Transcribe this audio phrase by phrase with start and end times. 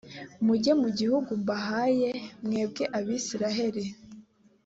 [0.45, 2.09] mujye mu gihugu mbahaye,
[2.45, 3.85] mwebwe abayisraheli.